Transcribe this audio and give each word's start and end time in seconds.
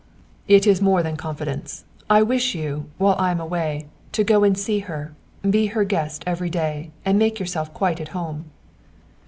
"It 0.47 0.65
is 0.65 0.81
more 0.81 1.03
than 1.03 1.15
confidence. 1.15 1.83
I 2.09 2.23
wish 2.23 2.55
you, 2.55 2.89
while 2.97 3.15
I 3.19 3.29
am 3.29 3.39
away, 3.39 3.85
to 4.13 4.23
go 4.23 4.43
and 4.43 4.57
see 4.57 4.79
her: 4.79 5.13
be 5.47 5.67
her 5.67 5.83
guest 5.83 6.23
every 6.25 6.49
day, 6.49 6.89
and 7.05 7.19
make 7.19 7.39
yourself 7.39 7.71
quite 7.71 8.01
at 8.01 8.07
home." 8.17 8.45